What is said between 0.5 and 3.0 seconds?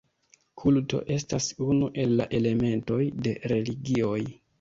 Kulto estas unu el la elementoj